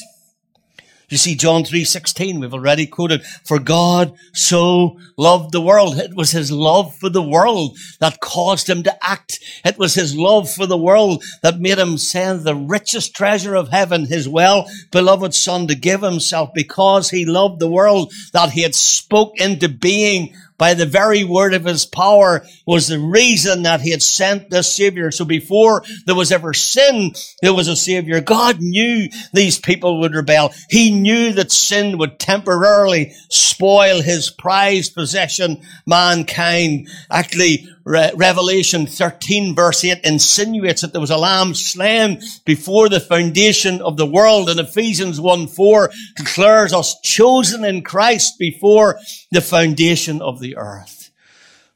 You 1.09 1.17
see, 1.17 1.37
John 1.37 1.63
3.16, 1.63 2.39
we've 2.41 2.53
already 2.53 2.87
quoted, 2.87 3.25
for 3.43 3.59
God 3.59 4.15
so 4.35 4.99
loved 5.17 5.53
the 5.53 5.61
world. 5.61 5.97
It 5.97 6.15
was 6.15 6.33
his 6.33 6.53
love 6.53 6.95
for 6.97 7.09
the 7.09 7.23
world 7.23 7.79
that 7.99 8.21
caused 8.21 8.69
him 8.69 8.83
to 8.83 9.05
act. 9.05 9.41
It 9.65 9.79
was 9.79 9.95
his 9.95 10.15
love 10.15 10.51
for 10.51 10.67
the 10.67 10.77
world 10.77 11.25
that 11.43 11.61
made 11.61 11.79
him 11.79 11.97
send 11.97 12.43
the 12.43 12.55
richest 12.55 13.17
treasure 13.17 13.55
of 13.55 13.71
heaven, 13.71 14.05
his 14.05 14.29
well-beloved 14.29 15.35
son, 15.35 15.67
to 15.69 15.75
give 15.75 16.03
himself 16.03 16.53
because 16.53 17.09
he 17.09 17.25
loved 17.25 17.59
the 17.59 17.71
world 17.71 18.13
that 18.35 18.51
he 18.51 18.61
had 18.61 18.75
spoke 18.75 19.41
into 19.41 19.69
being 19.69 20.35
by 20.59 20.75
the 20.75 20.87
very 20.87 21.25
word 21.25 21.55
of 21.55 21.65
his 21.65 21.87
power 21.87 22.45
was 22.67 22.89
the 22.89 22.99
reason 22.99 23.63
that 23.63 23.81
he 23.81 23.91
had 23.91 24.03
sent 24.03 24.51
this 24.51 24.75
savior. 24.75 25.11
So 25.11 25.25
before 25.25 25.85
there 26.05 26.15
was 26.15 26.33
ever 26.33 26.53
sin, 26.53 27.13
there 27.41 27.55
was 27.55 27.69
a 27.69 27.77
savior. 27.77 28.21
God 28.21 28.61
knew 28.61 29.09
these 29.33 29.59
people 29.59 30.01
would 30.01 30.15
rebel. 30.15 30.53
He 30.69 30.91
knew 30.91 31.33
that 31.33 31.53
sin 31.53 31.99
would 31.99 32.19
temporarily 32.19 33.13
spoil 33.31 34.03
his 34.03 34.31
prized 34.31 34.95
possession, 34.95 35.63
mankind. 35.87 36.89
Actually, 37.11 37.69
Re- 37.89 38.13
Revelation 38.15 38.87
13 38.87 39.55
verse 39.55 39.83
8 39.83 40.01
insinuates 40.05 40.83
that 40.83 40.93
there 40.93 41.01
was 41.01 41.11
a 41.11 41.17
lamb 41.17 41.55
slain 41.55 42.21
before 42.45 42.91
the 42.91 43.01
foundation 43.01 43.81
of 43.81 43.97
the 43.97 44.05
world 44.05 44.51
and 44.51 44.61
Ephesians 44.61 45.19
1 45.19 45.47
4 45.47 45.91
declares 46.15 46.75
us 46.75 47.01
chosen 47.01 47.65
in 47.65 47.83
Christ 47.83 48.39
before 48.39 48.99
the 49.31 49.41
foundation 49.41 50.21
of 50.21 50.39
the 50.39 50.59
earth. 50.59 51.11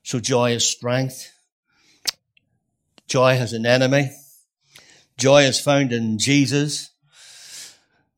So 0.03 0.21
joy 0.21 0.53
is 0.53 0.69
strength. 0.69 1.33
Joy 3.09 3.37
has 3.37 3.55
an 3.55 3.65
enemy. 3.65 4.11
Joy 5.17 5.45
is 5.45 5.61
found 5.61 5.95
in 5.95 6.19
Jesus. 6.19 6.91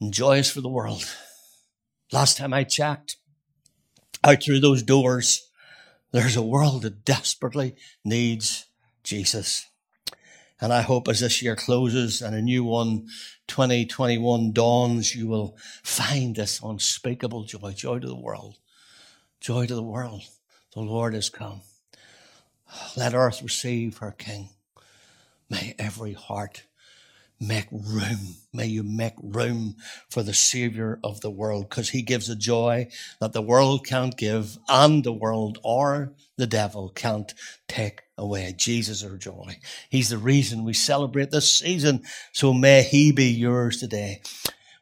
And 0.00 0.12
joy 0.12 0.38
is 0.38 0.50
for 0.50 0.60
the 0.60 0.68
world. 0.68 1.04
Last 2.10 2.38
time 2.38 2.52
I 2.52 2.64
checked, 2.64 3.18
out 4.24 4.42
through 4.42 4.60
those 4.60 4.82
doors, 4.82 5.48
there's 6.14 6.36
a 6.36 6.42
world 6.42 6.82
that 6.82 7.04
desperately 7.04 7.74
needs 8.04 8.66
Jesus. 9.02 9.66
And 10.60 10.72
I 10.72 10.82
hope 10.82 11.08
as 11.08 11.18
this 11.18 11.42
year 11.42 11.56
closes 11.56 12.22
and 12.22 12.36
a 12.36 12.40
new 12.40 12.62
one, 12.62 13.08
2021 13.48 14.52
dawns, 14.52 15.16
you 15.16 15.26
will 15.26 15.56
find 15.82 16.36
this 16.36 16.60
unspeakable 16.62 17.42
joy, 17.42 17.72
joy 17.72 17.98
to 17.98 18.06
the 18.06 18.14
world, 18.14 18.58
joy 19.40 19.66
to 19.66 19.74
the 19.74 19.82
world. 19.82 20.22
The 20.72 20.82
Lord 20.82 21.14
has 21.14 21.30
come. 21.30 21.62
Let 22.96 23.12
earth 23.12 23.42
receive 23.42 23.98
her 23.98 24.12
King. 24.12 24.50
May 25.50 25.74
every 25.80 26.12
heart 26.12 26.62
make 27.40 27.66
room. 27.70 28.36
May 28.52 28.66
you 28.66 28.82
make 28.82 29.14
room 29.22 29.76
for 30.08 30.22
the 30.22 30.34
Savior 30.34 30.98
of 31.02 31.20
the 31.20 31.30
world 31.30 31.68
because 31.68 31.90
He 31.90 32.02
gives 32.02 32.28
a 32.28 32.36
joy 32.36 32.88
that 33.20 33.32
the 33.32 33.42
world 33.42 33.86
can't 33.86 34.16
give 34.16 34.58
and 34.68 35.04
the 35.04 35.12
world 35.12 35.58
or 35.62 36.12
the 36.36 36.46
devil 36.46 36.90
can't 36.90 37.32
take 37.68 38.02
away. 38.16 38.54
Jesus 38.56 39.04
our 39.04 39.16
joy. 39.16 39.58
He's 39.90 40.10
the 40.10 40.18
reason 40.18 40.64
we 40.64 40.74
celebrate 40.74 41.30
this 41.30 41.50
season. 41.50 42.02
So 42.32 42.52
may 42.52 42.82
He 42.82 43.12
be 43.12 43.26
yours 43.26 43.78
today. 43.78 44.22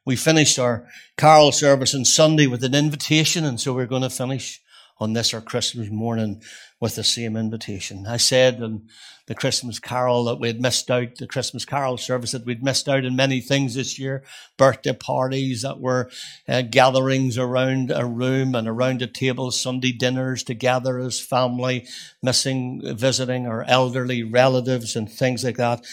We 0.05 0.17
finished 0.17 0.59
our 0.59 0.87
carol 1.17 1.53
service 1.53 1.95
on 1.95 2.05
Sunday 2.05 2.47
with 2.47 2.65
an 2.65 2.75
invitation 2.75 3.45
and 3.45 3.61
so 3.61 3.73
we're 3.73 3.87
going 3.87 4.03
to 4.03 4.11
finish 4.11 4.61
on 4.99 5.13
this 5.13 5.35
our 5.35 5.41
Christmas 5.41 5.91
morning 5.91 6.43
with 6.81 6.97
the 6.97 7.05
same 7.05 7.37
invitation. 7.37 8.07
I 8.07 8.17
said 8.17 8.61
in 8.61 8.89
the 9.27 9.35
Christmas 9.35 9.79
carol 9.79 10.25
that 10.25 10.41
we 10.41 10.49
had 10.49 10.61
missed 10.61 10.91
out, 10.91 11.17
the 11.17 11.27
Christmas 11.27 11.65
carol 11.65 11.97
service 11.97 12.33
that 12.33 12.45
we'd 12.45 12.63
missed 12.63 12.89
out 12.89 13.05
in 13.05 13.15
many 13.15 13.41
things 13.41 13.75
this 13.75 13.99
year, 13.99 14.25
birthday 14.57 14.93
parties 14.93 15.63
that 15.63 15.81
were 15.81 16.11
uh, 16.49 16.63
gatherings 16.63 17.39
around 17.39 17.91
a 17.91 18.05
room 18.05 18.55
and 18.55 18.67
around 18.67 19.01
a 19.01 19.07
table, 19.07 19.51
Sunday 19.51 19.93
dinners 19.93 20.43
together 20.43 20.99
as 20.99 21.21
family, 21.21 21.87
missing 22.23 22.83
visiting 22.97 23.47
our 23.47 23.63
elderly 23.65 24.23
relatives 24.23 24.97
and 24.97 25.11
things 25.11 25.45
like 25.45 25.57
that. 25.57 25.85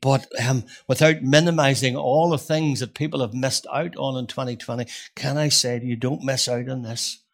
But 0.00 0.28
um, 0.46 0.64
without 0.86 1.22
minimizing 1.22 1.96
all 1.96 2.30
the 2.30 2.38
things 2.38 2.80
that 2.80 2.94
people 2.94 3.20
have 3.20 3.34
missed 3.34 3.66
out 3.72 3.96
on 3.96 4.16
in 4.16 4.26
2020, 4.26 4.86
can 5.16 5.36
I 5.36 5.48
say 5.48 5.78
to 5.78 5.84
you, 5.84 5.96
don't 5.96 6.22
miss 6.22 6.48
out 6.48 6.68
on 6.68 6.82
this. 6.82 7.24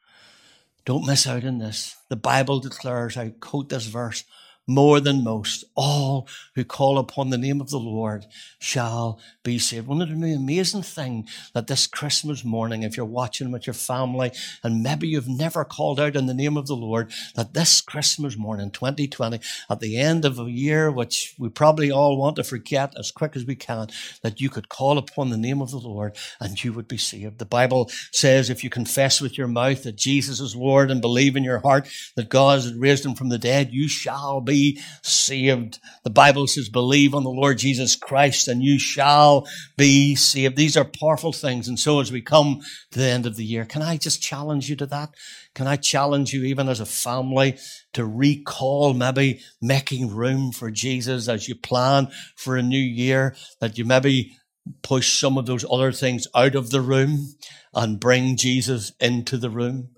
Don't 0.84 1.06
miss 1.06 1.26
out 1.26 1.44
on 1.44 1.58
this. 1.58 1.96
The 2.08 2.16
Bible 2.16 2.58
declares, 2.58 3.16
I 3.16 3.30
quote 3.40 3.68
this 3.68 3.86
verse, 3.86 4.24
more 4.66 5.00
than 5.00 5.24
most. 5.24 5.64
All 5.74 6.28
who 6.54 6.64
call 6.64 6.98
upon 6.98 7.30
the 7.30 7.38
name 7.38 7.60
of 7.60 7.70
the 7.70 7.78
Lord 7.78 8.26
shall 8.58 9.18
be 9.42 9.58
saved. 9.58 9.86
One 9.86 10.00
of 10.00 10.08
the 10.08 10.32
amazing 10.32 10.82
thing 10.82 11.26
that 11.54 11.66
this 11.66 11.86
Christmas 11.86 12.44
morning, 12.44 12.82
if 12.82 12.96
you're 12.96 13.06
watching 13.06 13.50
with 13.50 13.66
your 13.66 13.74
family 13.74 14.32
and 14.62 14.82
maybe 14.82 15.08
you've 15.08 15.28
never 15.28 15.64
called 15.64 15.98
out 15.98 16.16
in 16.16 16.26
the 16.26 16.34
name 16.34 16.56
of 16.56 16.66
the 16.66 16.76
Lord, 16.76 17.10
that 17.34 17.54
this 17.54 17.80
Christmas 17.80 18.36
morning, 18.36 18.70
2020, 18.70 19.40
at 19.68 19.80
the 19.80 19.98
end 19.98 20.24
of 20.24 20.38
a 20.38 20.50
year, 20.50 20.90
which 20.90 21.34
we 21.38 21.48
probably 21.48 21.90
all 21.90 22.16
want 22.16 22.36
to 22.36 22.44
forget 22.44 22.94
as 22.98 23.10
quick 23.10 23.34
as 23.34 23.44
we 23.44 23.56
can, 23.56 23.88
that 24.22 24.40
you 24.40 24.48
could 24.48 24.68
call 24.68 24.98
upon 24.98 25.30
the 25.30 25.36
name 25.36 25.60
of 25.60 25.70
the 25.70 25.78
Lord 25.78 26.16
and 26.40 26.62
you 26.62 26.72
would 26.72 26.88
be 26.88 26.98
saved. 26.98 27.38
The 27.38 27.44
Bible 27.44 27.90
says 28.12 28.48
if 28.48 28.62
you 28.62 28.70
confess 28.70 29.20
with 29.20 29.36
your 29.36 29.48
mouth 29.48 29.82
that 29.82 29.96
Jesus 29.96 30.40
is 30.40 30.54
Lord 30.54 30.90
and 30.90 31.00
believe 31.00 31.36
in 31.36 31.44
your 31.44 31.58
heart 31.58 31.88
that 32.16 32.28
God 32.28 32.60
has 32.60 32.74
raised 32.74 33.04
him 33.04 33.14
from 33.14 33.28
the 33.28 33.38
dead, 33.38 33.72
you 33.72 33.88
shall 33.88 34.40
be 34.40 34.51
be 34.52 34.78
saved. 35.00 35.78
The 36.04 36.10
Bible 36.10 36.46
says, 36.46 36.68
believe 36.68 37.14
on 37.14 37.24
the 37.24 37.30
Lord 37.30 37.56
Jesus 37.56 37.96
Christ 37.96 38.48
and 38.48 38.62
you 38.62 38.78
shall 38.78 39.48
be 39.78 40.14
saved. 40.14 40.56
These 40.56 40.76
are 40.76 40.84
powerful 40.84 41.32
things. 41.32 41.68
And 41.68 41.78
so 41.78 42.00
as 42.00 42.12
we 42.12 42.20
come 42.20 42.60
to 42.90 42.98
the 42.98 43.06
end 43.06 43.24
of 43.24 43.36
the 43.36 43.44
year, 43.44 43.64
can 43.64 43.80
I 43.80 43.96
just 43.96 44.20
challenge 44.20 44.68
you 44.68 44.76
to 44.76 44.86
that? 44.86 45.14
Can 45.54 45.66
I 45.66 45.76
challenge 45.76 46.34
you 46.34 46.44
even 46.44 46.68
as 46.68 46.80
a 46.80 46.86
family 46.86 47.56
to 47.94 48.04
recall 48.04 48.92
maybe 48.92 49.40
making 49.60 50.14
room 50.14 50.52
for 50.52 50.70
Jesus 50.70 51.28
as 51.28 51.48
you 51.48 51.54
plan 51.54 52.08
for 52.36 52.56
a 52.56 52.62
new 52.62 52.76
year, 52.76 53.34
that 53.60 53.78
you 53.78 53.86
maybe 53.86 54.36
push 54.82 55.18
some 55.18 55.38
of 55.38 55.46
those 55.46 55.64
other 55.70 55.92
things 55.92 56.28
out 56.34 56.54
of 56.54 56.70
the 56.70 56.82
room 56.82 57.34
and 57.72 57.98
bring 57.98 58.36
Jesus 58.36 58.92
into 59.00 59.38
the 59.38 59.50
room? 59.50 59.88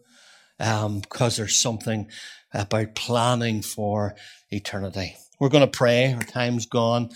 Um, 0.60 1.00
because 1.00 1.36
there's 1.36 1.56
something 1.56 2.08
about 2.54 2.94
planning 2.94 3.60
for 3.60 4.14
eternity. 4.54 5.16
We're 5.38 5.48
going 5.48 5.68
to 5.68 5.78
pray. 5.78 6.12
Our 6.12 6.22
time's 6.22 6.66
gone. 6.66 7.10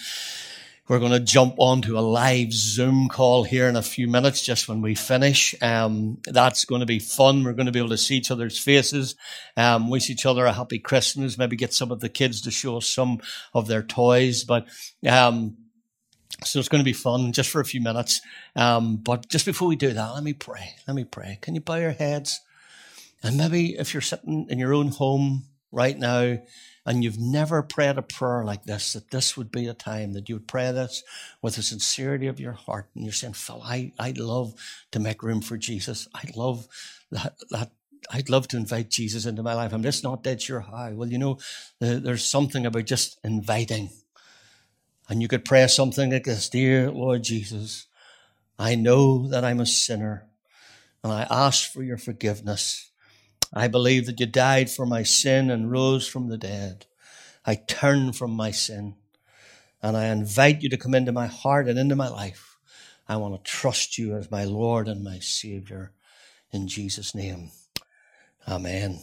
We're 0.88 0.99
going 0.99 1.12
to 1.12 1.21
jump 1.21 1.57
onto 1.59 1.99
a 1.99 2.00
live 2.00 2.50
Zoom 2.50 3.09
call 3.09 3.45
here 3.45 3.68
in 3.68 3.76
a 3.76 3.83
few 3.83 4.09
minutes, 4.09 4.42
just 4.42 4.68
when 4.68 4.80
we 4.80 4.95
finish. 4.95 5.54
Um, 5.61 6.18
that's 6.25 6.64
going 6.64 6.80
to 6.80 6.87
be 6.87 6.99
fun. 6.99 7.45
We're 7.45 7.52
going 7.52 7.66
to 7.66 7.73
be 7.73 7.78
able 7.78 7.90
to 7.90 7.99
see 7.99 8.16
each 8.16 8.30
other's 8.30 8.59
faces, 8.59 9.14
um, 9.57 9.90
wish 9.90 10.09
each 10.09 10.25
other 10.25 10.47
a 10.47 10.52
happy 10.52 10.78
Christmas, 10.78 11.37
maybe 11.37 11.57
get 11.57 11.75
some 11.75 11.92
of 11.92 12.00
the 12.00 12.09
kids 12.09 12.40
to 12.42 12.50
show 12.50 12.78
us 12.78 12.87
some 12.87 13.21
of 13.52 13.66
their 13.66 13.83
toys. 13.83 14.45
But, 14.45 14.66
um, 15.07 15.59
so 16.42 16.59
it's 16.59 16.71
going 16.71 16.80
to 16.80 16.85
be 16.85 16.95
fun 16.95 17.33
just 17.33 17.50
for 17.50 17.61
a 17.61 17.66
few 17.66 17.83
minutes. 17.83 18.23
Um, 18.57 18.97
but 18.97 19.28
just 19.28 19.45
before 19.45 19.68
we 19.68 19.76
do 19.76 19.92
that, 19.92 20.14
let 20.14 20.25
me 20.25 20.33
pray. 20.33 20.75
Let 20.87 20.95
me 20.95 21.04
pray. 21.04 21.38
Can 21.42 21.54
you 21.54 21.61
bow 21.61 21.76
your 21.76 21.92
heads? 21.92 22.40
And 23.23 23.37
maybe 23.37 23.76
if 23.76 23.92
you're 23.92 24.00
sitting 24.00 24.47
in 24.49 24.59
your 24.59 24.73
own 24.73 24.88
home 24.88 25.45
right 25.71 25.99
now 25.99 26.38
and 26.88 27.04
you've 27.04 27.18
never 27.18 27.62
prayed 27.62 27.99
a 27.99 28.02
prayer 28.02 28.42
like 28.47 28.64
this, 28.64 28.95
that 28.95 29.11
this 29.11 29.37
would 29.37 29.52
be 29.52 29.66
a 29.66 29.75
time 29.75 30.14
that 30.14 30.26
you 30.30 30.37
would 30.37 30.49
pray 30.49 30.73
this 30.73 31.04
with 31.42 31.57
the 31.57 31.62
sincerity 31.62 32.26
of 32.26 32.40
your 32.40 32.54
heart. 32.54 32.88
And 32.95 33.04
you're 33.04 33.12
saying, 33.12 33.35
Phil, 33.35 33.61
I, 33.62 33.92
I'd 33.99 34.16
love 34.16 34.54
to 34.92 34.99
make 34.99 35.23
room 35.23 35.42
for 35.42 35.59
Jesus. 35.59 36.09
I'd 36.14 36.35
love 36.35 36.66
that, 37.11 37.35
that 37.50 37.73
I'd 38.11 38.31
love 38.31 38.48
to 38.48 38.57
invite 38.57 38.88
Jesus 38.88 39.27
into 39.27 39.42
my 39.42 39.53
life. 39.53 39.74
I'm 39.74 39.83
just 39.83 40.03
not 40.03 40.22
dead 40.22 40.40
sure 40.40 40.61
how. 40.61 40.90
Well, 40.92 41.11
you 41.11 41.18
know, 41.18 41.38
there's 41.79 42.24
something 42.24 42.64
about 42.64 42.87
just 42.87 43.20
inviting. 43.22 43.90
And 45.11 45.20
you 45.20 45.29
could 45.29 45.44
pray 45.44 45.66
something 45.66 46.11
like 46.11 46.24
this 46.24 46.48
Dear 46.48 46.90
Lord 46.90 47.22
Jesus, 47.22 47.87
I 48.59 48.77
know 48.77 49.29
that 49.29 49.44
I'm 49.44 49.61
a 49.61 49.66
sinner 49.66 50.27
and 51.05 51.12
I 51.12 51.27
ask 51.29 51.70
for 51.70 51.83
your 51.83 51.98
forgiveness. 51.98 52.88
I 53.53 53.69
believe 53.69 54.07
that 54.07 54.21
you 54.21 54.27
died 54.27 54.71
for 54.71 54.87
my 54.87 55.03
sin 55.03 55.51
and 55.51 55.71
rose 55.71 56.07
from 56.07 56.29
the 56.29 56.39
dead. 56.39 56.87
I 57.47 57.55
turn 57.55 58.13
from 58.13 58.33
my 58.33 58.51
sin 58.51 58.97
and 59.83 59.97
I 59.97 60.07
invite 60.07 60.63
you 60.63 60.69
to 60.71 60.77
come 60.77 60.95
into 60.95 61.13
my 61.13 61.27
heart 61.27 61.69
and 61.69 61.79
into 61.79 61.97
my 61.97 62.09
life. 62.09 62.59
I 63.09 63.17
want 63.17 63.43
to 63.43 63.51
trust 63.51 63.97
you 63.97 64.17
as 64.17 64.31
my 64.31 64.45
Lord 64.45 64.89
and 64.89 65.03
my 65.03 65.19
Savior 65.19 65.93
in 66.53 66.69
Jesus' 66.69 67.15
name. 67.15 67.51
Amen. 68.47 69.01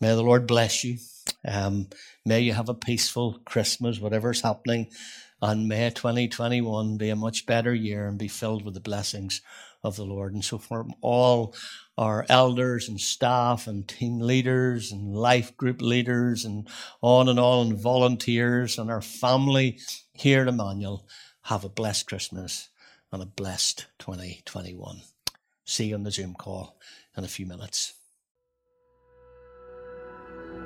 May 0.00 0.08
the 0.08 0.22
Lord 0.22 0.46
bless 0.46 0.84
you. 0.84 0.98
Um, 1.46 1.88
may 2.24 2.40
you 2.40 2.52
have 2.52 2.68
a 2.68 2.74
peaceful 2.74 3.40
Christmas, 3.44 3.98
whatever's 3.98 4.42
happening. 4.42 4.88
And 5.40 5.68
may 5.68 5.90
2021 5.90 6.96
be 6.96 7.10
a 7.10 7.16
much 7.16 7.46
better 7.46 7.74
year 7.74 8.08
and 8.08 8.18
be 8.18 8.28
filled 8.28 8.64
with 8.64 8.74
the 8.74 8.80
blessings 8.80 9.40
of 9.82 9.96
the 9.96 10.04
Lord. 10.04 10.34
And 10.34 10.44
so, 10.44 10.58
from 10.58 10.92
all 11.00 11.54
our 11.96 12.24
elders 12.28 12.88
and 12.88 13.00
staff 13.00 13.66
and 13.66 13.86
team 13.88 14.20
leaders 14.20 14.92
and 14.92 15.16
life 15.16 15.56
group 15.56 15.80
leaders 15.80 16.44
and 16.44 16.68
on 17.00 17.28
and 17.28 17.38
on, 17.38 17.68
and 17.68 17.80
volunteers 17.80 18.78
and 18.78 18.90
our 18.90 19.02
family 19.02 19.78
here 20.12 20.42
at 20.42 20.48
Emmanuel, 20.48 21.06
have 21.42 21.64
a 21.64 21.68
blessed 21.68 22.06
Christmas 22.06 22.68
and 23.12 23.22
a 23.22 23.26
blessed 23.26 23.86
2021. 23.98 25.02
See 25.64 25.86
you 25.86 25.94
on 25.94 26.02
the 26.02 26.10
Zoom 26.10 26.34
call 26.34 26.78
in 27.16 27.24
a 27.24 27.28
few 27.28 27.46
minutes. 27.46 27.94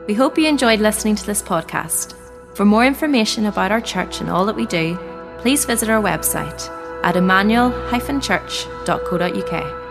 We 0.07 0.15
hope 0.15 0.37
you 0.37 0.49
enjoyed 0.49 0.81
listening 0.81 1.15
to 1.17 1.27
this 1.27 1.43
podcast. 1.43 2.17
For 2.57 2.65
more 2.65 2.85
information 2.85 3.47
about 3.47 3.73
our 3.73 3.81
church 3.81 4.21
and 4.21 4.29
all 4.29 4.45
that 4.47 4.57
we 4.57 4.67
do, 4.67 4.99
please 5.39 5.65
visit 5.65 5.89
our 5.89 6.03
website 6.03 6.82
at 7.03 7.17
emmanuel-church.co.uk. 7.17 9.82